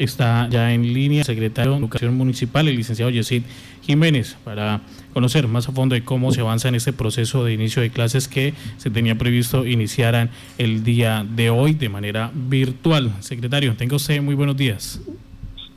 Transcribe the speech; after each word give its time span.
Está 0.00 0.48
ya 0.48 0.72
en 0.72 0.94
línea 0.94 1.18
el 1.18 1.26
secretario 1.26 1.72
de 1.72 1.78
Educación 1.78 2.16
Municipal, 2.16 2.66
el 2.66 2.74
licenciado 2.74 3.10
Yesid 3.10 3.42
Jiménez, 3.82 4.34
para 4.44 4.80
conocer 5.12 5.46
más 5.46 5.68
a 5.68 5.72
fondo 5.72 5.94
de 5.94 6.02
cómo 6.02 6.32
se 6.32 6.40
avanza 6.40 6.68
en 6.70 6.74
este 6.74 6.94
proceso 6.94 7.44
de 7.44 7.52
inicio 7.52 7.82
de 7.82 7.90
clases 7.90 8.26
que 8.26 8.54
se 8.78 8.88
tenía 8.88 9.16
previsto 9.16 9.66
iniciaran 9.66 10.30
el 10.56 10.84
día 10.84 11.22
de 11.28 11.50
hoy 11.50 11.74
de 11.74 11.90
manera 11.90 12.30
virtual. 12.32 13.12
Secretario, 13.20 13.76
tenga 13.76 13.96
usted 13.96 14.22
muy 14.22 14.34
buenos 14.34 14.56
días. 14.56 15.02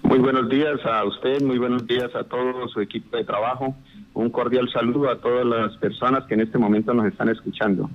Muy 0.04 0.20
buenos 0.20 0.48
días 0.48 0.80
a 0.86 1.04
usted, 1.04 1.42
muy 1.42 1.58
buenos 1.58 1.86
días 1.86 2.16
a 2.16 2.24
todo 2.24 2.70
su 2.70 2.80
equipo 2.80 3.18
de 3.18 3.26
trabajo. 3.26 3.76
Un 4.14 4.30
cordial 4.30 4.70
saludo 4.72 5.10
a 5.10 5.18
todas 5.18 5.46
las 5.46 5.76
personas 5.80 6.24
que 6.28 6.36
en 6.36 6.40
este 6.40 6.58
momento 6.58 6.94
nos 6.94 7.08
están 7.08 7.28
escuchando. 7.28 7.90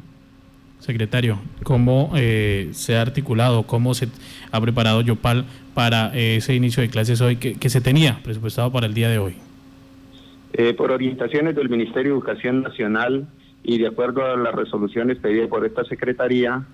Secretario, 0.81 1.41
¿cómo 1.65 2.13
eh, 2.17 2.69
se 2.73 2.97
ha 2.97 3.03
articulado, 3.03 3.65
cómo 3.65 3.95
se 3.95 4.09
ha 4.53 4.61
preparado 4.61 5.01
Yopal 5.01 5.45
para 5.75 6.17
eh, 6.17 6.37
ese 6.37 6.55
inicio 6.55 6.83
de 6.83 6.89
clases 6.89 7.21
hoy 7.21 7.37
que, 7.37 7.69
se 7.69 7.81
tenía 7.81 8.21
presupuestado 8.23 8.71
para 8.71 8.87
el 8.87 8.95
día 8.95 9.09
de 9.09 9.19
hoy? 9.19 9.35
Eh, 10.53 10.75
por 10.75 10.93
orientaciones 10.93 11.57
del 11.57 11.69
Ministerio 11.69 12.13
de 12.13 12.19
Educación 12.19 12.63
Nacional 12.63 13.27
y 13.65 13.79
de 13.79 13.89
acuerdo 13.89 14.25
a 14.25 14.37
las 14.37 14.55
resoluciones 14.55 15.19
pedidas 15.19 15.49
por 15.49 15.67
esta 15.67 15.85
Secretaría, 15.85 16.65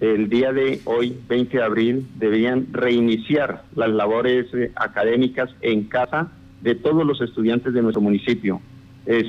el 0.00 0.28
día 0.28 0.52
de 0.52 0.80
hoy, 0.84 1.16
20 1.28 1.56
de 1.56 1.62
abril, 1.62 2.06
debían 2.16 2.66
reiniciar 2.70 3.62
las 3.74 3.88
labores 3.88 4.46
académicas 4.76 5.48
en 5.62 5.84
casa 5.84 6.30
de 6.60 6.74
todos 6.74 7.06
los 7.06 7.20
estudiantes 7.20 7.72
de 7.72 7.80
nuestro 7.80 8.02
municipio. 8.02 8.60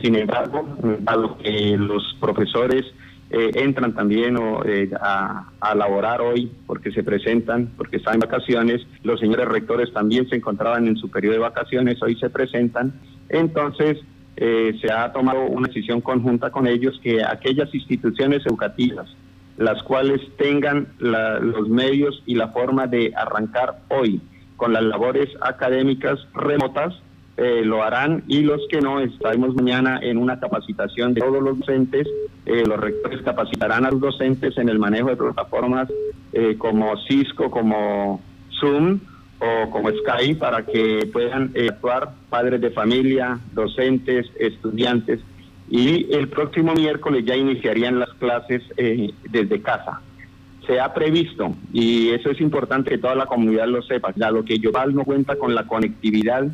sin 0.02 0.16
embargo, 0.16 0.68
dado 1.02 1.38
que 1.38 1.78
los 1.78 2.16
profesores 2.20 2.86
eh, 3.30 3.52
entran 3.56 3.94
también 3.94 4.38
eh, 4.66 4.90
a, 5.00 5.50
a, 5.60 5.76
laborar 5.76 6.22
hoy 6.22 6.52
porque 6.68 6.92
se 6.92 7.04
presentan, 7.04 7.72
porque 7.76 7.98
están 7.98 8.16
en 8.16 8.20
vacaciones. 8.20 8.86
Los 9.04 9.20
señores 9.20 9.48
rectores 9.48 9.92
también 9.92 10.30
se 10.30 10.36
encontraban 10.36 10.88
en 10.88 10.96
su 10.96 11.10
periodo 11.10 11.34
de 11.34 11.40
vacaciones, 11.40 12.02
hoy 12.04 12.16
se 12.18 12.30
presentan. 12.30 12.94
Entonces, 13.30 13.98
eh, 14.38 14.78
se 14.82 14.92
ha 14.92 15.12
tomado 15.14 15.46
una 15.46 15.68
decisión 15.68 16.02
conjunta 16.02 16.50
con 16.50 16.68
ellos 16.68 17.00
que 17.02 17.24
aquellas 17.24 17.74
instituciones 17.74 18.46
educativas, 18.46 19.08
las 19.58 19.82
cuales 19.84 20.22
tengan 20.38 20.90
los 21.00 21.70
medios 21.70 22.22
y 22.26 22.36
la 22.36 22.50
forma 22.50 22.88
de 22.88 23.14
arrancar 23.16 23.80
hoy 23.90 24.22
con 24.58 24.74
las 24.74 24.84
labores 24.84 25.30
académicas 25.42 26.20
remotas, 26.34 26.94
eh, 27.38 27.64
lo 27.66 27.84
harán 27.84 28.24
y 28.28 28.44
los 28.44 28.62
que 28.70 28.80
no, 28.80 29.02
estaremos 29.02 29.56
mañana 29.56 30.00
en 30.02 30.18
una 30.18 30.40
capacitación 30.40 31.14
de 31.14 31.20
todos 31.20 31.44
los 31.44 31.60
docentes. 31.60 32.08
Eh, 32.46 32.64
los 32.66 32.80
rectores 32.80 33.22
capacitarán 33.24 33.86
a 33.86 33.92
los 33.92 34.00
docentes 34.00 34.58
en 34.58 34.70
el 34.70 34.80
manejo 34.80 35.10
de 35.10 35.18
plataformas 35.18 35.90
eh, 36.32 36.56
como 36.58 36.96
Cisco, 37.08 37.52
como 37.52 38.22
Zoom 38.60 39.00
o 39.40 39.70
como 39.70 39.90
Skype 39.90 40.40
para 40.40 40.66
que 40.66 41.10
puedan 41.12 41.52
actuar 41.70 42.14
padres 42.30 42.62
de 42.62 42.72
familia, 42.72 43.38
docentes, 43.52 44.28
estudiantes. 44.40 45.20
Y 45.70 46.14
el 46.14 46.30
próximo 46.30 46.74
miércoles 46.74 47.26
ya 47.26 47.36
iniciarían 47.36 48.00
las 48.00 48.14
clases 48.14 48.62
desde 48.78 49.62
casa 49.62 50.00
se 50.66 50.80
ha 50.80 50.92
previsto, 50.96 51.54
y 51.72 52.10
eso 52.10 52.32
es 52.32 52.42
importante 52.42 52.90
que 52.90 52.98
toda 52.98 53.14
la 53.14 53.28
comunidad 53.28 53.68
lo 53.68 53.84
sepa, 53.84 54.12
ya 54.16 54.32
lo 54.32 54.44
que 54.44 54.58
Yoval 54.58 54.96
no 54.96 55.04
cuenta 55.04 55.36
con 55.36 55.54
la 55.54 55.68
conectividad 55.68 56.48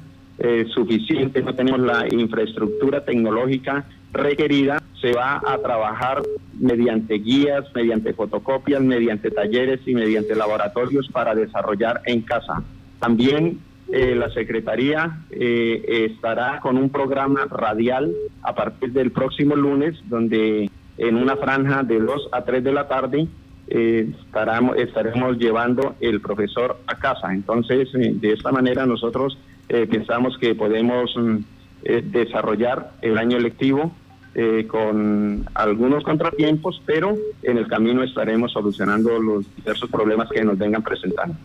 eh, 0.43 0.65
suficiente, 0.73 1.43
no 1.43 1.53
tenemos 1.53 1.81
la 1.81 2.07
infraestructura 2.09 3.05
tecnológica 3.05 3.85
requerida, 4.11 4.81
se 4.99 5.13
va 5.13 5.39
a 5.45 5.55
trabajar 5.59 6.23
mediante 6.59 7.19
guías, 7.19 7.65
mediante 7.75 8.13
fotocopias, 8.13 8.81
mediante 8.81 9.29
talleres 9.29 9.81
y 9.85 9.93
mediante 9.93 10.33
laboratorios 10.33 11.07
para 11.09 11.35
desarrollar 11.35 12.01
en 12.07 12.21
casa. 12.21 12.63
También 12.99 13.59
eh, 13.91 14.15
la 14.15 14.31
Secretaría 14.31 15.19
eh, 15.29 16.09
estará 16.09 16.59
con 16.59 16.75
un 16.75 16.89
programa 16.89 17.45
radial 17.45 18.11
a 18.41 18.55
partir 18.55 18.93
del 18.93 19.11
próximo 19.11 19.55
lunes, 19.55 19.95
donde 20.09 20.71
en 20.97 21.15
una 21.17 21.35
franja 21.35 21.83
de 21.83 21.99
2 21.99 22.29
a 22.31 22.43
3 22.43 22.63
de 22.63 22.71
la 22.71 22.87
tarde 22.87 23.27
estaremos, 23.67 24.75
estaremos 24.77 25.37
llevando 25.37 25.95
el 25.99 26.19
profesor 26.19 26.79
a 26.87 26.97
casa. 26.97 27.31
Entonces, 27.31 27.89
de 27.93 28.33
esta 28.33 28.51
manera 28.51 28.87
nosotros 28.87 29.37
eh, 29.69 29.87
pensamos 29.89 30.37
que 30.37 30.53
podemos 30.55 31.15
mm, 31.15 31.37
eh, 31.83 32.03
desarrollar 32.05 32.91
el 33.01 33.17
año 33.17 33.39
lectivo 33.39 33.91
eh, 34.35 34.65
con 34.67 35.45
algunos 35.53 36.03
contratiempos, 36.03 36.81
pero 36.85 37.17
en 37.43 37.57
el 37.57 37.67
camino 37.67 38.03
estaremos 38.03 38.51
solucionando 38.51 39.19
los 39.19 39.45
diversos 39.55 39.89
problemas 39.89 40.29
que 40.29 40.43
nos 40.43 40.57
vengan 40.57 40.83
presentando. 40.83 41.35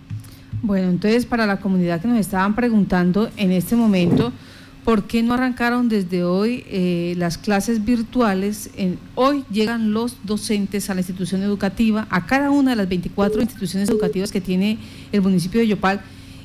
Bueno, 0.62 0.88
entonces 0.88 1.26
para 1.26 1.46
la 1.46 1.60
comunidad 1.60 2.00
que 2.00 2.08
nos 2.08 2.18
estaban 2.18 2.54
preguntando 2.54 3.28
en 3.36 3.52
este 3.52 3.76
momento, 3.76 4.32
¿por 4.84 5.04
qué 5.04 5.22
no 5.22 5.34
arrancaron 5.34 5.88
desde 5.88 6.24
hoy 6.24 6.64
las 7.16 7.38
clases 7.38 7.84
virtuales? 7.84 8.70
hoy 9.14 9.44
llegan 9.50 9.92
los 9.92 10.16
docentes 10.24 10.88
a 10.88 10.94
la 10.94 11.00
institución 11.00 11.42
educativa, 11.42 12.06
a 12.10 12.26
cada 12.26 12.50
una 12.50 12.70
de 12.70 12.76
las 12.76 12.88
24 12.88 13.42
instituciones 13.42 13.88
educativas 13.90 14.32
que 14.32 14.40
tiene 14.40 14.78
el 15.12 15.22
municipio 15.22 15.60
de 15.60 15.68
Yopal 15.68 16.00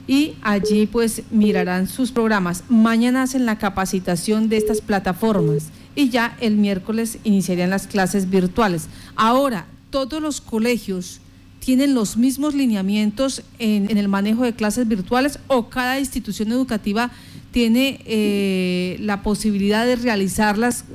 y 0.07 0.35
allí 0.41 0.87
pues 0.87 1.23
mirarán 1.31 1.87
sus 1.87 2.11
programas. 2.11 2.63
Mañana 2.69 3.23
hacen 3.23 3.45
la 3.45 3.57
capacitación 3.57 4.49
de 4.49 4.57
estas 4.57 4.81
plataformas 4.81 5.69
y 5.95 6.09
ya 6.09 6.35
el 6.39 6.55
miércoles 6.55 7.19
iniciarían 7.23 7.69
las 7.69 7.87
clases 7.87 8.29
virtuales. 8.29 8.87
Ahora, 9.15 9.65
todos 9.89 10.21
los 10.21 10.41
colegios 10.41 11.21
tienen 11.59 11.93
los 11.93 12.17
mismos 12.17 12.55
lineamientos 12.55 13.43
en, 13.59 13.95
el 13.95 14.07
manejo 14.07 14.43
de 14.43 14.53
clases 14.53 14.87
virtuales 14.87 15.39
o 15.47 15.69
cada 15.69 15.99
institución 15.99 16.51
educativa 16.51 17.11
tiene 17.51 17.99
eh, 18.05 18.97
la 18.99 19.21
posibilidad 19.21 19.85
de 19.85 19.97
realizarlas 19.97 20.85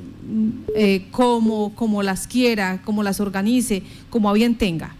eh, 0.74 1.06
como, 1.10 1.74
como 1.74 2.02
las 2.02 2.26
quiera, 2.26 2.80
como 2.84 3.02
las 3.02 3.20
organice, 3.20 3.82
como 4.10 4.28
a 4.28 4.32
bien 4.32 4.56
tenga. 4.56 4.94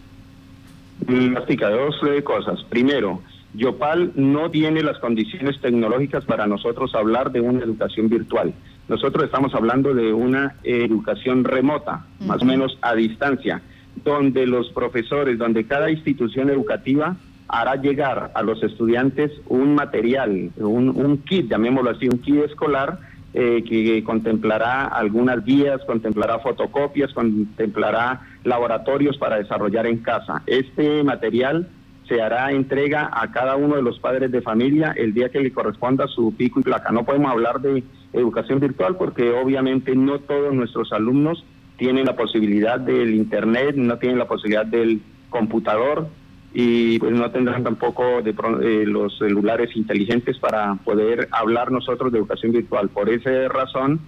Mastica, 1.05 1.69
dos 1.69 1.95
eh, 2.07 2.23
cosas. 2.23 2.63
Primero, 2.69 3.21
Yopal 3.53 4.11
no 4.15 4.51
tiene 4.51 4.83
las 4.83 4.99
condiciones 4.99 5.59
tecnológicas 5.61 6.25
para 6.25 6.47
nosotros 6.47 6.93
hablar 6.95 7.31
de 7.31 7.41
una 7.41 7.63
educación 7.63 8.09
virtual. 8.09 8.53
Nosotros 8.87 9.25
estamos 9.25 9.53
hablando 9.53 9.93
de 9.93 10.13
una 10.13 10.55
educación 10.63 11.43
remota, 11.43 12.05
más 12.25 12.41
o 12.41 12.45
menos 12.45 12.77
a 12.81 12.95
distancia, 12.95 13.61
donde 14.03 14.45
los 14.45 14.71
profesores, 14.71 15.37
donde 15.37 15.65
cada 15.65 15.89
institución 15.89 16.49
educativa 16.49 17.17
hará 17.47 17.75
llegar 17.75 18.31
a 18.33 18.43
los 18.43 18.61
estudiantes 18.63 19.31
un 19.47 19.75
material, 19.75 20.51
un, 20.57 21.17
kit, 21.25 21.49
llamémoslo 21.49 21.91
así, 21.91 22.07
un 22.07 22.19
kit 22.19 22.43
escolar 22.43 22.99
eh, 23.33 23.63
que 23.67 24.03
contemplará 24.03 24.85
algunas 24.85 25.43
guías, 25.43 25.81
contemplará 25.85 26.39
fotocopias, 26.39 27.13
contemplará 27.13 28.21
laboratorios 28.43 29.17
para 29.17 29.37
desarrollar 29.37 29.85
en 29.87 29.97
casa. 29.97 30.43
Este 30.45 31.03
material 31.03 31.67
se 32.07 32.21
hará 32.21 32.51
entrega 32.51 33.09
a 33.11 33.31
cada 33.31 33.55
uno 33.55 33.75
de 33.75 33.81
los 33.81 33.99
padres 33.99 34.31
de 34.31 34.41
familia 34.41 34.93
el 34.95 35.13
día 35.13 35.29
que 35.29 35.39
le 35.39 35.51
corresponda 35.51 36.07
su 36.07 36.33
pico 36.35 36.59
y 36.59 36.63
placa. 36.63 36.91
No 36.91 37.03
podemos 37.03 37.31
hablar 37.31 37.59
de 37.61 37.83
educación 38.13 38.59
virtual 38.59 38.95
porque 38.97 39.31
obviamente 39.31 39.95
no 39.95 40.19
todos 40.19 40.53
nuestros 40.53 40.91
alumnos 40.93 41.43
tienen 41.77 42.05
la 42.05 42.15
posibilidad 42.15 42.79
del 42.79 43.13
internet, 43.13 43.75
no 43.75 43.97
tienen 43.97 44.17
la 44.17 44.27
posibilidad 44.27 44.65
del 44.65 45.01
computador 45.29 46.07
y 46.53 46.97
pues 46.99 47.11
no 47.11 47.29
tendrán 47.29 47.63
tampoco 47.63 48.21
de, 48.21 48.31
eh, 48.31 48.85
los 48.85 49.17
celulares 49.17 49.75
inteligentes 49.75 50.39
para 50.39 50.75
poder 50.75 51.27
hablar 51.31 51.71
nosotros 51.71 52.11
de 52.11 52.19
educación 52.19 52.53
virtual. 52.53 52.89
Por 52.89 53.09
esa 53.09 53.47
razón, 53.49 53.99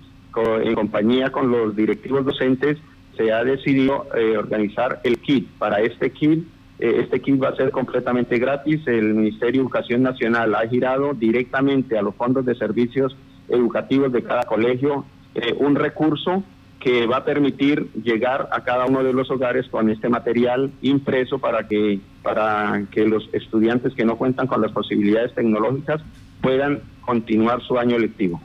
en 0.63 0.73
compañía 0.73 1.31
con 1.31 1.51
los 1.51 1.75
directivos 1.75 2.25
docentes, 2.25 2.77
se 3.17 3.33
ha 3.33 3.43
decidido 3.43 4.07
eh, 4.16 4.37
organizar 4.37 5.01
el 5.03 5.19
kit. 5.19 5.49
Para 5.57 5.81
este 5.81 6.11
kit 6.11 6.47
este 6.79 7.19
kit 7.22 7.41
va 7.41 7.50
a 7.50 7.56
ser 7.56 7.72
completamente 7.72 8.40
gratis. 8.40 8.81
El 8.88 9.13
Ministerio 9.13 9.62
de 9.62 9.66
Educación 9.66 10.03
Nacional 10.03 10.56
ha 10.56 10.67
girado 10.67 11.13
directamente 11.13 11.97
a 11.97 12.02
los 12.02 12.16
fondos 12.16 12.46
de 12.46 12.55
servicios 12.55 13.16
educativos 13.49 14.11
de 14.11 14.23
cada 14.23 14.43
colegio 14.43 15.05
eh, 15.35 15.53
un 15.58 15.76
recurso 15.76 16.43
que 16.79 17.05
va 17.05 17.17
a 17.17 17.26
permitir 17.26 17.90
llegar 17.93 18.49
a 18.52 18.64
cada 18.64 18.85
uno 18.85 19.03
de 19.03 19.11
los 19.11 19.29
hogares 19.29 19.67
con 19.70 19.90
este 19.90 20.08
material 20.08 20.72
impreso 20.81 21.40
para 21.40 21.67
que 21.67 21.99
para 22.23 22.84
que 22.91 23.05
los 23.05 23.29
estudiantes 23.34 23.93
que 23.93 24.05
no 24.05 24.17
cuentan 24.17 24.47
con 24.47 24.61
las 24.61 24.72
posibilidades 24.72 25.34
tecnológicas 25.35 26.02
puedan 26.41 26.81
continuar 27.02 27.61
su 27.61 27.78
año 27.78 27.97
lectivo. 27.97 28.41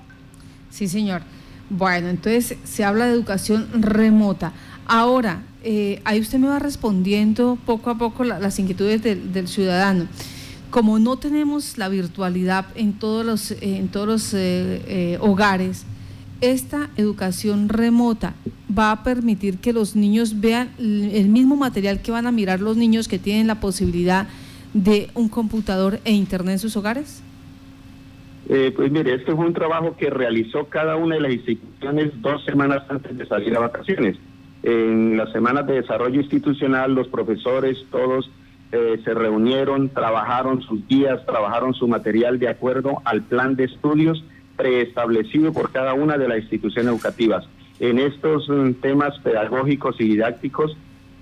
Sí, 0.68 0.88
señor. 0.88 1.22
Bueno, 1.70 2.08
entonces 2.08 2.58
se 2.64 2.84
habla 2.84 3.06
de 3.06 3.12
educación 3.12 3.68
remota. 3.80 4.52
Ahora, 4.86 5.42
eh, 5.62 6.00
ahí 6.04 6.20
usted 6.20 6.38
me 6.38 6.48
va 6.48 6.58
respondiendo 6.58 7.58
poco 7.64 7.90
a 7.90 7.96
poco 7.96 8.24
las 8.24 8.58
inquietudes 8.58 9.02
del, 9.02 9.48
ciudadano. 9.48 10.06
Como 10.70 10.98
no 10.98 11.16
tenemos 11.16 11.78
la 11.78 11.88
virtualidad 11.88 12.66
en 12.74 12.92
todos 12.92 13.24
los, 13.24 13.50
en 13.62 13.88
todos 13.88 14.06
los 14.06 14.34
eh, 14.34 14.82
eh, 14.86 15.18
hogares, 15.20 15.86
esta 16.40 16.90
educación 16.96 17.68
remota 17.68 18.34
va 18.76 18.90
a 18.90 19.04
permitir 19.04 19.58
que 19.58 19.72
los 19.72 19.96
niños 19.96 20.40
vean 20.40 20.70
el 20.78 21.28
mismo 21.28 21.56
material 21.56 22.02
que 22.02 22.10
van 22.10 22.26
a 22.26 22.32
mirar 22.32 22.60
los 22.60 22.76
niños 22.76 23.08
que 23.08 23.18
tienen 23.18 23.46
la 23.46 23.60
posibilidad 23.60 24.26
de 24.74 25.08
un 25.14 25.28
computador 25.28 26.00
e 26.04 26.12
internet 26.12 26.54
en 26.54 26.58
sus 26.58 26.76
hogares? 26.76 27.22
Eh, 28.48 28.72
pues 28.76 28.92
mire, 28.92 29.14
este 29.14 29.34
fue 29.34 29.46
un 29.46 29.54
trabajo 29.54 29.96
que 29.96 30.10
realizó 30.10 30.66
cada 30.68 30.96
una 30.96 31.14
de 31.14 31.22
las 31.22 31.32
instituciones 31.32 32.10
dos 32.20 32.44
semanas 32.44 32.82
antes 32.90 33.16
de 33.16 33.24
salir 33.26 33.56
a 33.56 33.60
vacaciones. 33.60 34.18
En 34.64 35.18
las 35.18 35.30
semanas 35.30 35.66
de 35.66 35.74
desarrollo 35.74 36.20
institucional, 36.20 36.94
los 36.94 37.08
profesores, 37.08 37.84
todos 37.90 38.30
eh, 38.72 38.98
se 39.04 39.12
reunieron, 39.12 39.90
trabajaron 39.90 40.62
sus 40.62 40.88
días, 40.88 41.24
trabajaron 41.26 41.74
su 41.74 41.86
material 41.86 42.38
de 42.38 42.48
acuerdo 42.48 43.02
al 43.04 43.22
plan 43.22 43.56
de 43.56 43.64
estudios 43.64 44.24
preestablecido 44.56 45.52
por 45.52 45.70
cada 45.70 45.92
una 45.92 46.16
de 46.16 46.28
las 46.28 46.38
instituciones 46.38 46.90
educativas. 46.90 47.46
En 47.78 47.98
estos 47.98 48.48
mm, 48.48 48.72
temas 48.80 49.18
pedagógicos 49.18 50.00
y 50.00 50.04
didácticos, 50.04 50.76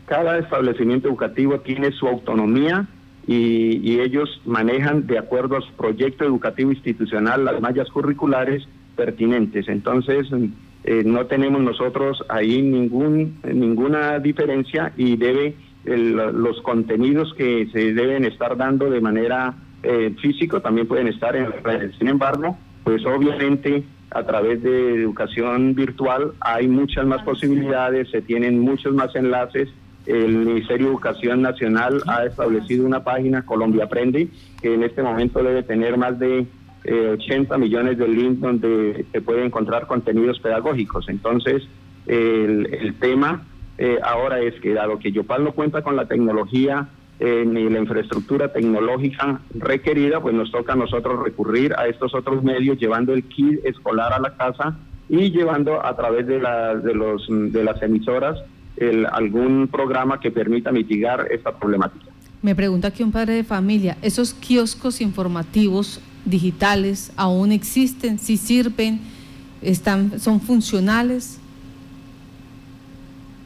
cada 0.07 0.39
establecimiento 0.39 1.09
educativo 1.09 1.59
tiene 1.61 1.91
su 1.91 2.07
autonomía 2.07 2.87
y, 3.27 4.01
ellos 4.01 4.41
manejan 4.45 5.07
de 5.07 5.19
acuerdo 5.19 5.57
a 5.57 5.61
su 5.61 5.73
proyecto 5.73 6.25
educativo 6.25 6.73
institucional 6.73 7.45
las 7.45 7.61
mallas 7.61 7.89
curriculares 7.89 8.67
pertinentes. 8.97 9.69
Entonces, 9.69 10.31
mm, 10.31 10.47
eh, 10.85 11.03
no 11.05 11.27
tenemos 11.27 11.63
nosotros 11.63 12.25
ahí 12.29 12.61
ningún, 12.61 13.39
ninguna 13.45 14.19
diferencia 14.19 14.93
y 14.97 15.17
debe 15.17 15.55
los 15.85 16.61
contenidos 16.63 17.35
que 17.35 17.69
se 17.73 17.93
deben 17.93 18.25
estar 18.25 18.57
dando 18.57 18.89
de 18.89 19.01
manera 19.01 19.55
eh, 19.83 20.15
físico 20.21 20.61
también 20.61 20.87
pueden 20.87 21.09
estar 21.09 21.35
en 21.35 21.51
las 21.51 21.63
redes. 21.63 21.97
Sin 21.99 22.09
embargo, 22.09 22.57
pues 22.85 23.05
obviamente 23.05 23.83
a 24.11 24.23
través 24.25 24.63
de 24.63 24.95
educación 24.95 25.75
virtual 25.75 26.33
hay 26.41 26.69
muchas 26.69 27.07
más 27.07 27.23
posibilidades, 27.23 28.11
se 28.11 28.23
tienen 28.23 28.61
muchos 28.61 28.95
más 28.95 29.15
enlaces. 29.17 29.69
El 30.07 30.37
Ministerio 30.37 30.87
de 30.87 30.93
Educación 30.93 31.43
Nacional 31.43 32.03
ha 32.07 32.25
establecido 32.25 32.85
una 32.87 33.05
página, 33.05 33.47
Colombia 33.47 33.85
Aprende, 33.85 34.29
que 34.61 34.75
en 34.75 34.83
este 34.83 35.03
momento 35.03 35.43
debe 35.43 35.63
tener 35.63 35.97
más 35.97 36.19
de 36.19 36.47
80 36.85 37.55
eh, 37.55 37.59
millones 37.59 37.99
de 37.99 38.09
links 38.09 38.41
donde 38.41 39.07
se 39.13 39.21
puede 39.21 39.45
encontrar 39.45 39.87
contenidos 39.87 40.41
pedagógicos. 40.41 41.09
Entonces, 41.09 41.63
el, 42.07 42.95
tema 43.01 43.45
eh, 43.79 43.99
ahora 44.03 44.41
es 44.41 44.55
que 44.61 44.75
dado 44.75 44.99
que 44.99 45.13
Yopal 45.13 45.45
no 45.45 45.53
cuenta 45.53 45.83
con 45.83 45.97
la 45.97 46.07
tecnología 46.07 46.89
eh, 47.21 47.45
ni 47.47 47.69
la 47.69 47.79
infraestructura 47.79 48.53
tecnológica 48.53 49.41
requerida, 49.55 50.21
pues 50.21 50.35
nos 50.35 50.51
toca 50.51 50.73
a 50.73 50.77
nosotros 50.77 51.23
recurrir 51.23 51.73
a 51.75 51.87
estos 51.87 52.15
otros 52.15 52.43
medios, 52.43 52.79
llevando 52.79 53.13
el 53.13 53.23
kit 53.25 53.65
escolar 53.65 54.13
a 54.13 54.19
la 54.19 54.37
casa 54.37 54.77
y 55.09 55.31
llevando 55.31 55.85
a 55.85 55.95
través 55.95 56.27
de, 56.27 56.41
de, 56.41 56.95
los, 56.95 57.27
de 57.29 57.63
las 57.63 57.81
emisoras 57.83 58.39
el, 58.77 59.07
algún 59.07 59.69
programa 59.69 60.19
que 60.19 60.31
permita 60.31 60.73
mitigar 60.73 61.29
esta 61.31 61.57
problemática. 61.57 62.07
Me 62.41 62.57
pregunta 62.57 62.89
aquí 62.89 63.05
un 63.05 63.13
padre 63.13 63.35
de 63.35 63.45
familia, 63.45 63.97
¿esos 64.03 64.35
kioscos 64.35 65.01
informativos 65.01 66.01
digitales 66.25 67.13
aún 67.17 67.53
existen? 67.53 68.19
¿Si 68.19 68.37
sirven? 68.37 69.01
Están, 69.61 70.19
¿Son 70.19 70.41
funcionales? 70.41 71.41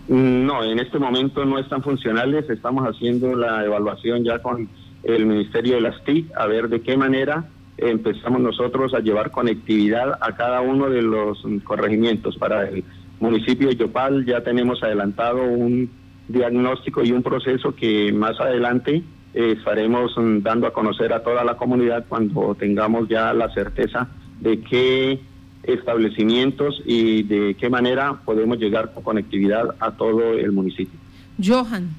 No, 0.09 0.63
en 0.63 0.79
este 0.79 0.99
momento 0.99 1.45
no 1.45 1.59
están 1.59 1.83
funcionales. 1.83 2.49
Estamos 2.49 2.87
haciendo 2.87 3.35
la 3.35 3.65
evaluación 3.65 4.25
ya 4.25 4.41
con 4.41 4.69
el 5.03 5.27
Ministerio 5.27 5.77
de 5.77 5.81
las 5.81 6.03
TIC 6.05 6.31
a 6.37 6.47
ver 6.47 6.69
de 6.69 6.81
qué 6.81 6.97
manera 6.97 7.49
empezamos 7.79 8.41
nosotros 8.41 8.95
a 8.95 9.01
llevar 9.01 9.31
conectividad 9.31 10.19
a 10.21 10.35
cada 10.37 10.61
uno 10.61 10.89
de 10.89 11.03
los 11.03 11.43
corregimientos. 11.65 12.37
Para 12.37 12.69
el 12.69 12.85
municipio 13.21 13.69
de 13.69 13.77
Yopal 13.77 14.25
ya 14.25 14.43
tenemos 14.43 14.83
adelantado 14.83 15.43
un 15.43 15.91
diagnóstico 16.29 17.05
y 17.05 17.13
un 17.13 17.23
proceso 17.23 17.75
que 17.75 18.13
más 18.13 18.41
adelante 18.41 19.03
estaremos 19.37 20.13
dando 20.17 20.67
a 20.67 20.73
conocer 20.73 21.13
a 21.13 21.23
toda 21.23 21.45
la 21.45 21.57
comunidad 21.57 22.07
cuando 22.09 22.55
tengamos 22.55 23.07
ya 23.09 23.35
la 23.35 23.53
certeza 23.53 24.09
de 24.41 24.61
que 24.63 25.21
establecimientos 25.63 26.81
y 26.87 27.23
de 27.25 27.55
qué 27.59 27.69
manera 27.69 28.21
podemos 28.25 28.59
llegar 28.59 28.95
con 28.95 29.03
conectividad 29.03 29.75
a 29.79 29.91
todo 29.93 30.33
el 30.33 30.53
municipio. 30.53 30.99
Johan. 31.43 31.91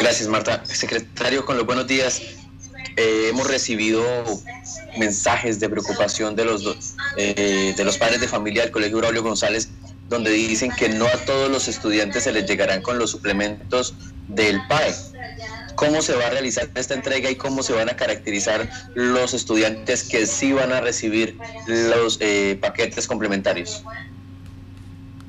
Gracias, 0.00 0.28
Marta. 0.28 0.62
Secretario, 0.66 1.46
con 1.46 1.56
los 1.56 1.64
buenos 1.64 1.86
días. 1.86 2.20
Eh, 2.96 3.28
hemos 3.30 3.48
recibido 3.48 4.02
mensajes 4.98 5.60
de 5.60 5.68
preocupación 5.70 6.36
de 6.36 6.44
los, 6.44 6.96
eh, 7.16 7.72
de 7.74 7.84
los 7.84 7.96
padres 7.96 8.20
de 8.20 8.28
familia 8.28 8.62
del 8.62 8.70
Colegio 8.70 8.98
Braulio 8.98 9.22
González, 9.22 9.70
donde 10.08 10.30
dicen 10.30 10.70
que 10.76 10.90
no 10.90 11.06
a 11.06 11.16
todos 11.24 11.50
los 11.50 11.68
estudiantes 11.68 12.24
se 12.24 12.32
les 12.32 12.46
llegarán 12.46 12.82
con 12.82 12.98
los 12.98 13.10
suplementos 13.10 13.94
del 14.28 14.60
PAE 14.68 14.92
cómo 15.78 16.02
se 16.02 16.16
va 16.16 16.26
a 16.26 16.30
realizar 16.30 16.68
esta 16.74 16.94
entrega 16.94 17.30
y 17.30 17.36
cómo 17.36 17.62
se 17.62 17.72
van 17.72 17.88
a 17.88 17.94
caracterizar 17.94 18.68
los 18.96 19.32
estudiantes 19.32 20.08
que 20.08 20.26
sí 20.26 20.52
van 20.52 20.72
a 20.72 20.80
recibir 20.80 21.36
los 21.68 22.18
eh, 22.20 22.58
paquetes 22.60 23.06
complementarios. 23.06 23.84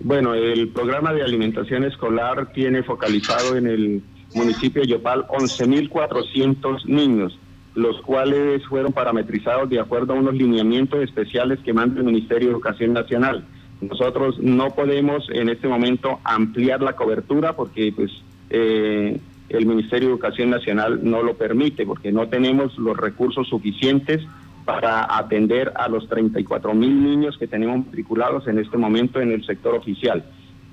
Bueno, 0.01 0.34
el 0.34 0.69
programa 0.69 1.13
de 1.13 1.22
alimentación 1.22 1.84
escolar 1.84 2.51
tiene 2.51 2.81
focalizado 2.81 3.57
en 3.57 3.68
el 3.68 4.04
municipio 4.34 4.81
de 4.81 4.88
Yopal 4.88 5.28
11.400 5.28 6.86
niños, 6.86 7.38
los 7.75 8.02
cuales 8.02 8.66
fueron 8.66 8.92
parametrizados 8.92 9.69
de 9.69 9.80
acuerdo 9.80 10.13
a 10.13 10.16
unos 10.16 10.34
lineamientos 10.34 11.04
especiales 11.04 11.60
que 11.60 11.74
manda 11.74 12.00
el 12.00 12.06
Ministerio 12.06 12.48
de 12.48 12.54
Educación 12.54 12.94
Nacional. 12.94 13.45
Nosotros 13.81 14.40
no 14.40 14.72
podemos 14.72 15.30
en 15.30 15.50
este 15.50 15.68
momento 15.68 16.19
ampliar 16.24 16.81
la 16.81 16.94
cobertura 16.94 17.56
porque 17.56 17.94
pues 17.95 18.12
eh, 18.50 19.19
el 19.50 19.66
Ministerio 19.66 20.10
de 20.10 20.13
Educación 20.13 20.50
Nacional 20.50 21.00
no 21.04 21.24
lo 21.24 21.36
permite 21.36 21.86
porque 21.86 22.12
no 22.12 22.28
tenemos 22.28 22.78
los 22.78 22.96
recursos 22.96 23.48
suficientes 23.48 24.22
para 24.66 25.18
atender 25.18 25.72
a 25.75 25.88
los 25.88 26.07
34 26.07 26.74
mil 26.75 27.04
niños 27.04 27.38
que 27.38 27.48
tenemos 27.48 27.86
matriculados 27.86 28.48
en 28.48 28.60
este 28.60 28.78
momento 28.78 29.19
en 29.19 29.31
el 29.31 29.44
sector 29.46 29.74
oficial. 29.74 30.24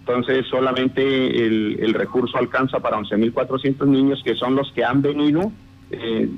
Entonces 0.00 0.46
solamente 0.48 1.02
el, 1.46 1.94
recurso 1.94 2.36
alcanza 2.36 2.78
para 2.78 2.98
11.400 2.98 3.86
niños 3.86 4.22
que 4.22 4.34
son 4.34 4.54
los 4.54 4.70
que 4.72 4.84
han 4.84 5.02
venido 5.02 5.50
eh, 5.90 6.28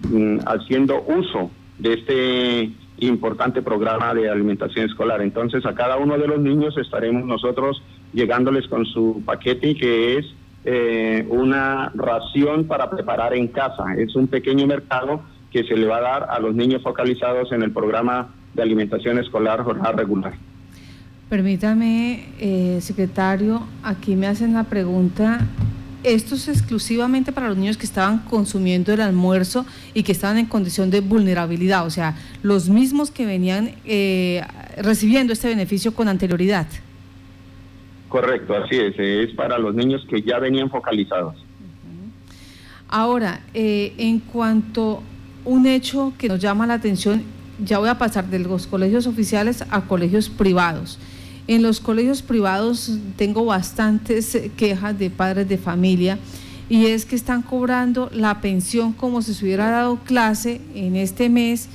haciendo 0.46 1.02
uso 1.06 1.50
de 1.78 1.94
este 1.94 2.70
importante 2.98 3.60
programa 3.60 4.14
de 4.14 4.30
alimentación 4.30 4.86
escolar. 4.86 5.20
Entonces 5.20 5.66
a 5.66 5.74
cada 5.74 5.96
uno 5.96 6.16
de 6.16 6.28
los 6.28 6.40
niños 6.40 6.78
estaremos 6.78 7.24
nosotros 7.24 7.82
llegándoles 8.12 8.68
con 8.68 8.86
su 8.86 9.22
paquete 9.26 9.74
que 9.74 10.18
es 10.18 10.26
eh, 10.64 11.26
una 11.30 11.90
ración 11.94 12.64
para 12.64 12.90
preparar 12.90 13.34
en 13.34 13.48
casa. 13.48 13.84
Es 13.96 14.14
un 14.16 14.26
pequeño 14.26 14.66
mercado 14.66 15.22
que 15.50 15.64
se 15.64 15.76
le 15.76 15.86
va 15.86 15.98
a 15.98 16.00
dar 16.00 16.26
a 16.30 16.38
los 16.40 16.54
niños 16.54 16.82
focalizados 16.82 17.52
en 17.52 17.62
el 17.62 17.72
programa 17.72 18.28
de 18.54 18.62
alimentación 18.62 19.18
escolar 19.18 19.62
jornada 19.62 19.92
regular. 19.92 20.34
Permítame, 21.28 22.28
eh, 22.38 22.78
secretario, 22.80 23.62
aquí 23.82 24.16
me 24.16 24.26
hacen 24.26 24.54
la 24.54 24.64
pregunta. 24.64 25.46
¿Esto 26.04 26.36
es 26.36 26.48
exclusivamente 26.48 27.32
para 27.32 27.48
los 27.48 27.56
niños 27.56 27.76
que 27.76 27.84
estaban 27.84 28.20
consumiendo 28.20 28.92
el 28.92 29.00
almuerzo 29.00 29.66
y 29.94 30.04
que 30.04 30.12
estaban 30.12 30.38
en 30.38 30.46
condición 30.46 30.90
de 30.90 31.00
vulnerabilidad? 31.00 31.84
O 31.84 31.90
sea, 31.90 32.16
los 32.42 32.68
mismos 32.68 33.10
que 33.10 33.26
venían 33.26 33.72
eh, 33.84 34.42
recibiendo 34.78 35.32
este 35.32 35.48
beneficio 35.48 35.92
con 35.94 36.08
anterioridad. 36.08 36.66
Correcto, 38.08 38.54
así 38.56 38.76
es. 38.76 38.98
Es 38.98 39.34
para 39.34 39.58
los 39.58 39.74
niños 39.74 40.04
que 40.08 40.22
ya 40.22 40.38
venían 40.38 40.70
focalizados. 40.70 41.36
Ahora, 42.88 43.42
eh, 43.52 43.92
en 43.98 44.18
cuanto 44.18 45.02
un 45.44 45.66
hecho 45.66 46.12
que 46.16 46.28
nos 46.28 46.40
llama 46.40 46.66
la 46.66 46.74
atención, 46.74 47.22
ya 47.62 47.78
voy 47.78 47.88
a 47.88 47.98
pasar 47.98 48.28
de 48.28 48.38
los 48.38 48.66
colegios 48.66 49.06
oficiales 49.06 49.64
a 49.70 49.82
colegios 49.82 50.30
privados. 50.30 50.98
En 51.46 51.62
los 51.62 51.80
colegios 51.80 52.22
privados 52.22 52.98
tengo 53.16 53.44
bastantes 53.44 54.38
quejas 54.56 54.98
de 54.98 55.10
padres 55.10 55.48
de 55.48 55.58
familia 55.58 56.18
y 56.68 56.86
es 56.86 57.04
que 57.04 57.16
están 57.16 57.42
cobrando 57.42 58.10
la 58.12 58.40
pensión 58.40 58.92
como 58.92 59.22
si 59.22 59.34
se 59.34 59.44
hubiera 59.44 59.70
dado 59.70 59.96
clase 60.04 60.60
en 60.74 60.96
este 60.96 61.28
mes 61.28 61.68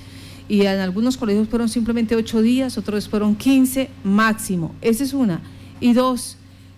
y 0.48 0.62
en 0.62 0.80
algunos 0.80 1.18
colegios 1.18 1.48
fueron 1.48 1.70
simplemente 1.70 2.16
ocho 2.16 2.42
días, 2.42 2.78
otros 2.78 3.10
fueron 3.10 3.36
15 3.36 3.90
máximo. 4.04 4.76
Esa 4.82 5.04
es 5.04 5.14
una. 5.14 5.42
Y 5.84 5.92
dos, 5.92 6.38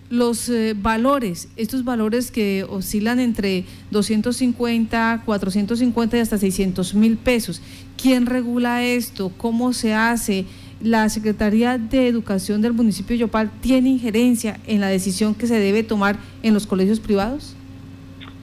los 0.09 0.49
eh, 0.49 0.73
valores, 0.75 1.47
estos 1.57 1.85
valores 1.85 2.31
que 2.31 2.65
oscilan 2.67 3.19
entre 3.19 3.65
250, 3.91 5.21
450 5.23 6.17
y 6.17 6.19
hasta 6.21 6.39
600 6.39 6.95
mil 6.95 7.15
pesos. 7.15 7.61
¿Quién 8.01 8.25
regula 8.25 8.83
esto? 8.83 9.31
¿Cómo 9.37 9.73
se 9.73 9.93
hace? 9.93 10.45
¿La 10.81 11.07
Secretaría 11.09 11.77
de 11.77 12.07
Educación 12.07 12.63
del 12.63 12.73
municipio 12.73 13.13
de 13.13 13.19
Yopal 13.19 13.51
tiene 13.61 13.89
injerencia 13.89 14.59
en 14.65 14.81
la 14.81 14.87
decisión 14.87 15.35
que 15.35 15.45
se 15.45 15.59
debe 15.59 15.83
tomar 15.83 16.17
en 16.41 16.55
los 16.55 16.65
colegios 16.65 16.99
privados? 16.99 17.55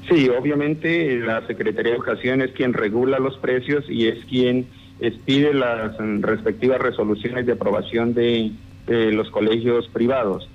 Sí, 0.08 0.28
obviamente 0.28 1.18
la 1.18 1.44
Secretaría 1.48 1.90
de 1.90 1.96
Educación 1.96 2.40
es 2.40 2.52
quien 2.52 2.72
regula 2.72 3.18
los 3.18 3.36
precios 3.38 3.84
y 3.88 4.06
es 4.06 4.24
quien 4.26 4.66
expide 5.00 5.54
las 5.54 5.96
respectivas 6.20 6.80
resoluciones 6.80 7.46
de 7.46 7.52
aprobación 7.54 8.14
de 8.14 8.52
los 8.86 9.28
colegios 9.30 9.88
privados. 9.88 10.48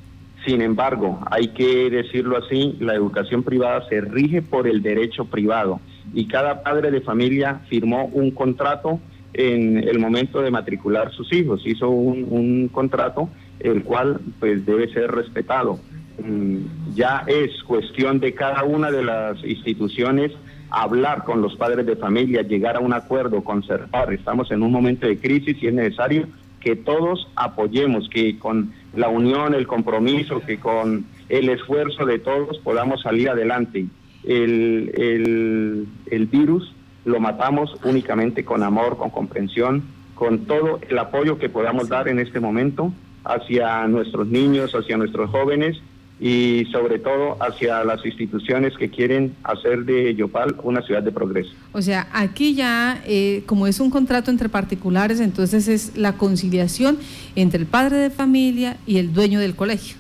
Sin 0.47 0.61
embargo, 0.61 1.19
hay 1.29 1.49
que 1.49 1.89
decirlo 1.89 2.37
así, 2.37 2.77
la 2.79 2.95
educación 2.95 3.43
privada 3.43 3.85
se 3.89 3.99
rige 3.99 4.41
por 4.41 4.65
el 4.65 4.81
derecho 4.81 5.25
privado 5.25 5.81
y 6.13 6.25
cada 6.25 6.63
padre 6.63 6.89
de 6.89 7.01
familia 7.01 7.59
firmó 7.67 8.05
un 8.13 8.31
contrato 8.31 9.01
en 9.33 9.77
el 9.77 9.99
momento 9.99 10.41
de 10.41 10.49
matricular 10.49 11.11
sus 11.11 11.33
hijos, 11.33 11.63
hizo 11.65 11.89
un, 11.89 12.69
contrato 12.69 13.27
el 13.59 13.83
cual 13.83 14.21
pues 14.39 14.65
debe 14.65 14.87
ser 14.93 15.11
respetado. 15.11 15.79
Mm, 16.23 16.93
ya 16.95 17.25
es 17.27 17.61
cuestión 17.63 18.21
de 18.21 18.33
cada 18.33 18.63
una 18.63 18.89
de 18.89 19.03
las 19.03 19.43
instituciones 19.43 20.31
hablar 20.69 21.25
con 21.25 21.41
los 21.41 21.57
padres 21.57 21.85
de 21.85 21.97
familia, 21.97 22.41
llegar 22.41 22.77
a 22.77 22.79
un 22.79 22.93
acuerdo, 22.93 23.43
conservar. 23.43 24.13
Estamos 24.13 24.49
en 24.51 24.63
un 24.63 24.71
momento 24.71 25.07
de 25.07 25.19
crisis 25.19 25.61
y 25.61 25.67
es 25.67 25.73
necesario 25.73 26.25
que 26.61 26.77
todos 26.77 27.27
apoyemos, 27.35 28.07
que 28.09 28.39
con 28.39 28.71
la 28.95 29.09
unión, 29.09 29.53
el 29.53 29.67
compromiso, 29.67 30.41
que 30.41 30.59
con 30.59 31.05
el 31.29 31.49
esfuerzo 31.49 32.05
de 32.05 32.19
todos 32.19 32.57
podamos 32.59 33.01
salir 33.01 33.29
adelante. 33.29 33.85
El, 34.23 34.91
el, 34.97 35.87
el 36.09 36.25
virus 36.27 36.73
lo 37.05 37.19
matamos 37.19 37.75
únicamente 37.83 38.43
con 38.43 38.63
amor, 38.63 38.97
con 38.97 39.09
comprensión, 39.09 39.83
con 40.15 40.45
todo 40.45 40.79
el 40.89 40.97
apoyo 40.97 41.37
que 41.37 41.49
podamos 41.49 41.89
dar 41.89 42.07
en 42.07 42.19
este 42.19 42.39
momento 42.39 42.91
hacia 43.23 43.87
nuestros 43.87 44.27
niños, 44.27 44.73
hacia 44.73 44.97
nuestros 44.97 45.29
jóvenes 45.29 45.77
y 46.19 46.65
sobre 46.71 46.97
todo 46.97 47.37
hacia 47.41 47.83
las 47.83 48.03
instituciones 48.05 48.75
que 48.75 48.89
quieren 48.89 49.35
hacer 49.43 49.85
de 49.85 50.15
Yopal 50.15 50.55
una 50.63 50.81
ciudad 50.81 51.03
de 51.03 51.11
progreso. 51.11 51.51
O 51.73 51.81
sea, 51.81 52.07
aquí 52.11 52.55
ya, 52.55 53.01
eh, 53.05 53.43
como 53.45 53.67
es 53.67 53.79
un 53.79 53.91
contrato 53.91 54.31
entre 54.31 54.49
particulares, 54.49 55.19
entonces 55.19 55.67
es 55.67 55.95
la 55.95 56.13
conciliación 56.13 56.97
entre 57.35 57.59
el 57.59 57.67
padre 57.67 57.97
de 57.97 58.09
familia 58.09 58.77
y 58.87 58.97
el 58.97 59.13
dueño 59.13 59.39
del 59.39 59.55
colegio. 59.55 59.95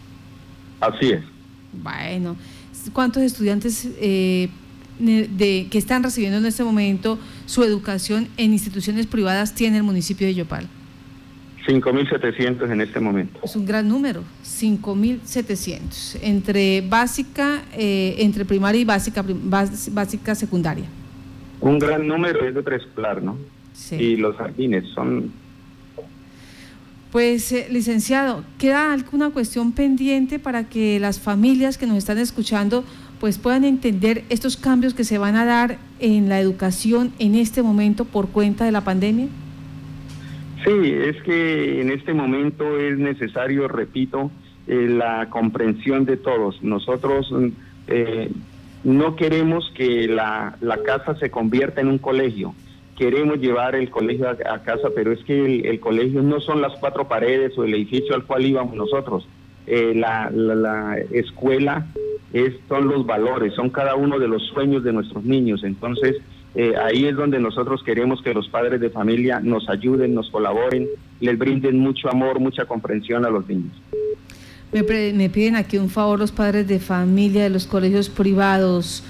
Así 0.79 1.11
es. 1.11 1.21
Bueno, 1.83 2.35
¿cuántos 2.93 3.21
estudiantes 3.21 3.87
eh, 3.99 4.49
de, 4.99 5.67
que 5.69 5.77
están 5.77 6.01
recibiendo 6.01 6.39
en 6.39 6.45
este 6.47 6.63
momento 6.63 7.19
su 7.45 7.63
educación 7.63 8.27
en 8.37 8.53
instituciones 8.53 9.05
privadas 9.05 9.53
tiene 9.53 9.77
el 9.77 9.83
municipio 9.83 10.25
de 10.25 10.33
Yopal? 10.33 10.67
5.700 11.67 12.71
en 12.71 12.81
este 12.81 12.99
momento. 12.99 13.39
Es 13.43 13.55
un 13.55 13.65
gran 13.65 13.87
número, 13.87 14.23
5.700, 14.43 16.19
entre 16.21 16.81
básica, 16.81 17.63
eh, 17.73 18.15
entre 18.19 18.45
primaria 18.45 18.79
y 18.79 18.85
básica, 18.85 19.23
básica 19.27 20.33
secundaria. 20.33 20.85
Un 21.59 21.77
gran 21.77 22.07
número 22.07 22.47
es 22.47 22.55
de 22.55 22.63
preescolar, 22.63 23.21
¿no? 23.21 23.37
Sí. 23.73 23.95
Y 23.95 24.15
los 24.15 24.35
jardines 24.37 24.85
son... 24.95 25.31
Pues, 27.11 27.51
eh, 27.51 27.67
licenciado, 27.69 28.43
¿queda 28.57 28.93
alguna 28.93 29.31
cuestión 29.31 29.71
pendiente 29.73 30.39
para 30.39 30.69
que 30.69 30.99
las 30.99 31.19
familias 31.19 31.77
que 31.77 31.85
nos 31.85 31.97
están 31.97 32.17
escuchando 32.17 32.83
pues 33.19 33.39
puedan 33.39 33.63
entender 33.63 34.23
estos 34.29 34.57
cambios 34.57 34.93
que 34.93 35.03
se 35.03 35.17
van 35.17 35.35
a 35.35 35.43
dar 35.43 35.79
en 35.99 36.29
la 36.29 36.39
educación 36.39 37.11
en 37.17 37.35
este 37.35 37.63
momento 37.63 38.05
por 38.05 38.29
cuenta 38.29 38.63
de 38.65 38.71
la 38.71 38.81
pandemia? 38.81 39.27
Sí, 40.67 40.73
es 40.73 41.21
que 41.23 41.79
en 41.79 41.89
este 41.91 42.13
momento 42.13 42.77
es 42.77 42.97
necesario, 42.97 43.69
repito, 43.69 44.29
eh, 44.67 44.89
la 44.89 45.29
comprensión 45.29 46.03
de 46.03 46.17
todos. 46.17 46.61
Nosotros 46.61 47.33
eh, 47.87 48.29
no 48.83 49.15
queremos 49.15 49.71
que 49.73 50.09
la, 50.09 50.57
casa 50.85 51.15
se 51.15 51.31
convierta 51.31 51.79
en 51.79 51.87
un 51.87 51.99
colegio. 51.99 52.53
Queremos 52.97 53.39
llevar 53.39 53.75
el 53.75 53.89
colegio 53.89 54.27
a, 54.29 54.59
casa, 54.63 54.89
pero 54.93 55.13
es 55.13 55.23
que 55.23 55.69
el, 55.69 55.79
colegio 55.79 56.21
no 56.21 56.41
son 56.41 56.61
las 56.61 56.77
cuatro 56.81 57.07
paredes 57.07 57.57
o 57.57 57.63
el 57.63 57.73
edificio 57.73 58.13
al 58.13 58.25
cual 58.25 58.45
íbamos 58.45 58.75
nosotros. 58.75 59.25
Eh, 59.67 59.93
la, 59.95 60.29
la, 60.31 60.97
escuela 61.11 61.87
es, 62.33 62.55
son 62.67 62.89
los 62.89 63.05
valores, 63.05 63.53
son 63.53 63.69
cada 63.69 63.95
uno 63.95 64.19
de 64.19 64.27
los 64.27 64.43
sueños 64.47 64.83
de 64.83 64.91
nuestros 64.91 65.23
niños. 65.23 65.63
Entonces, 65.63 66.17
eh, 66.55 66.73
ahí 66.75 67.05
es 67.05 67.15
donde 67.15 67.39
nosotros 67.39 67.83
queremos 67.83 68.21
que 68.21 68.33
los 68.33 68.47
padres 68.49 68.79
de 68.81 68.89
familia 68.89 69.39
nos 69.39 69.69
ayuden, 69.69 70.13
nos 70.15 70.29
colaboren, 70.29 70.87
les 71.19 71.37
brinden 71.37 71.79
mucho 71.79 72.09
amor, 72.09 72.39
mucha 72.39 72.65
comprensión 72.65 73.25
a 73.25 73.29
los 73.29 73.47
niños. 73.47 73.73
Me, 74.71 74.83
me 75.13 75.29
piden 75.29 75.55
aquí 75.55 75.77
un 75.77 75.89
favor 75.89 76.19
los 76.19 76.31
padres 76.31 76.67
de 76.67 76.79
familia 76.79 77.43
de 77.43 77.49
los 77.49 77.67
colegios 77.67 78.09
privados. 78.09 79.03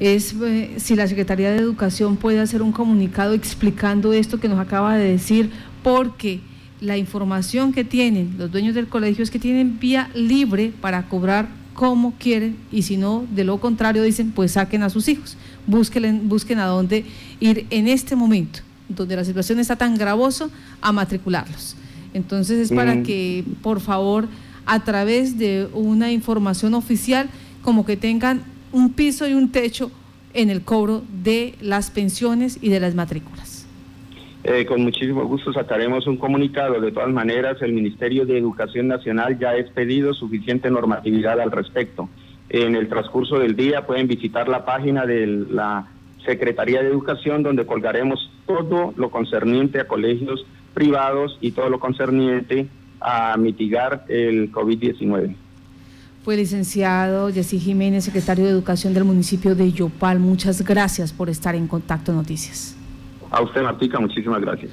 Es 0.00 0.34
eh, 0.42 0.74
si 0.76 0.96
la 0.96 1.06
Secretaría 1.06 1.50
de 1.50 1.58
Educación 1.58 2.16
puede 2.16 2.40
hacer 2.40 2.62
un 2.62 2.72
comunicado 2.72 3.34
explicando 3.34 4.12
esto 4.12 4.40
que 4.40 4.48
nos 4.48 4.58
acaba 4.58 4.96
de 4.96 5.08
decir, 5.10 5.50
porque 5.82 6.40
la 6.80 6.96
información 6.96 7.72
que 7.72 7.84
tienen 7.84 8.34
los 8.38 8.50
dueños 8.50 8.74
del 8.74 8.88
colegio 8.88 9.22
es 9.22 9.30
que 9.30 9.38
tienen 9.38 9.78
vía 9.78 10.10
libre 10.14 10.72
para 10.80 11.06
cobrar 11.08 11.48
como 11.74 12.14
quieren 12.18 12.56
y 12.70 12.82
si 12.82 12.96
no, 12.96 13.24
de 13.34 13.44
lo 13.44 13.58
contrario 13.58 14.02
dicen, 14.02 14.32
pues 14.32 14.52
saquen 14.52 14.82
a 14.82 14.90
sus 14.90 15.08
hijos 15.08 15.36
busquen, 15.66 16.28
busquen 16.28 16.58
a 16.58 16.66
dónde 16.66 17.04
ir 17.40 17.66
en 17.70 17.88
este 17.88 18.16
momento, 18.16 18.60
donde 18.88 19.16
la 19.16 19.24
situación 19.24 19.58
está 19.58 19.76
tan 19.76 19.96
gravosa, 19.96 20.48
a 20.80 20.92
matricularlos. 20.92 21.76
Entonces 22.12 22.58
es 22.58 22.72
para 22.72 22.94
mm. 22.94 23.02
que, 23.02 23.44
por 23.62 23.80
favor, 23.80 24.28
a 24.66 24.84
través 24.84 25.38
de 25.38 25.68
una 25.72 26.12
información 26.12 26.74
oficial, 26.74 27.28
como 27.62 27.84
que 27.84 27.96
tengan 27.96 28.42
un 28.72 28.92
piso 28.92 29.28
y 29.28 29.34
un 29.34 29.50
techo 29.50 29.90
en 30.32 30.50
el 30.50 30.62
cobro 30.62 31.02
de 31.22 31.54
las 31.60 31.90
pensiones 31.90 32.58
y 32.60 32.68
de 32.68 32.80
las 32.80 32.94
matrículas. 32.94 33.66
Eh, 34.42 34.66
con 34.66 34.82
muchísimo 34.82 35.24
gusto 35.24 35.52
sacaremos 35.52 36.06
un 36.06 36.18
comunicado. 36.18 36.78
De 36.80 36.92
todas 36.92 37.10
maneras, 37.10 37.56
el 37.62 37.72
Ministerio 37.72 38.26
de 38.26 38.36
Educación 38.36 38.88
Nacional 38.88 39.38
ya 39.38 39.50
ha 39.50 39.56
expedido 39.56 40.12
suficiente 40.12 40.70
normatividad 40.70 41.40
al 41.40 41.50
respecto 41.50 42.10
en 42.48 42.76
el 42.76 42.88
transcurso 42.88 43.38
del 43.38 43.56
día 43.56 43.86
pueden 43.86 44.06
visitar 44.06 44.48
la 44.48 44.64
página 44.64 45.06
de 45.06 45.26
la 45.26 45.86
Secretaría 46.24 46.82
de 46.82 46.88
Educación 46.88 47.42
donde 47.42 47.66
colgaremos 47.66 48.30
todo 48.46 48.92
lo 48.96 49.10
concerniente 49.10 49.80
a 49.80 49.88
colegios 49.88 50.46
privados 50.72 51.38
y 51.40 51.52
todo 51.52 51.68
lo 51.68 51.80
concerniente 51.80 52.68
a 53.00 53.36
mitigar 53.36 54.04
el 54.08 54.50
COVID-19. 54.50 55.34
Fue 56.24 56.36
licenciado 56.36 57.30
Jessy 57.30 57.58
Jiménez, 57.58 58.04
secretario 58.04 58.44
de 58.44 58.50
Educación 58.50 58.94
del 58.94 59.04
municipio 59.04 59.54
de 59.54 59.70
Yopal. 59.72 60.18
Muchas 60.18 60.64
gracias 60.64 61.12
por 61.12 61.28
estar 61.28 61.54
en 61.54 61.66
Contacto 61.66 62.14
Noticias. 62.14 62.76
A 63.30 63.42
usted, 63.42 63.62
Martica, 63.62 64.00
muchísimas 64.00 64.40
gracias. 64.40 64.70